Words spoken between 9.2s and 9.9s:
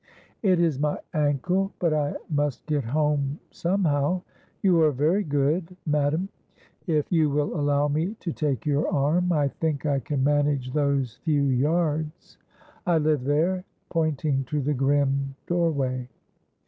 I think